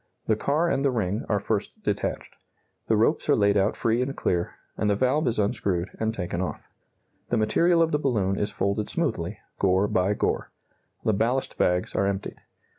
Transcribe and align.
The 0.25 0.35
car 0.35 0.67
and 0.67 0.83
the 0.83 0.89
ring 0.89 1.25
are 1.29 1.39
first 1.39 1.83
detached. 1.83 2.35
The 2.87 2.97
ropes 2.97 3.29
are 3.29 3.35
laid 3.35 3.55
out 3.55 3.77
free 3.77 4.01
and 4.01 4.17
clear, 4.17 4.55
and 4.75 4.89
the 4.89 4.95
valve 4.95 5.27
is 5.27 5.37
unscrewed 5.37 5.91
and 5.99 6.11
taken 6.11 6.41
off. 6.41 6.67
The 7.29 7.37
material 7.37 7.83
of 7.83 7.91
the 7.91 7.99
balloon 7.99 8.35
is 8.35 8.49
folded 8.49 8.89
smoothly, 8.89 9.37
gore 9.59 9.87
by 9.87 10.15
gore. 10.15 10.49
The 11.03 11.13
ballast 11.13 11.55
bags 11.59 11.93
are 11.93 12.07
emptied. 12.07 12.37